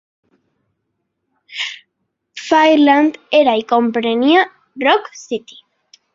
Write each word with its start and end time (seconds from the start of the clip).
Fairyland 2.47 3.21
era 3.41 3.55
i 3.61 3.65
comprenia 3.75 4.49
Rock 4.87 5.15
City. 5.27 5.63